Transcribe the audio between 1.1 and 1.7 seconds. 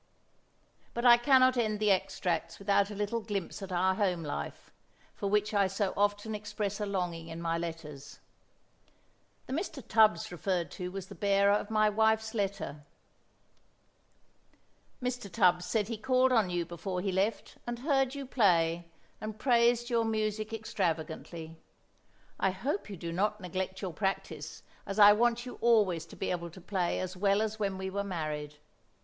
cannot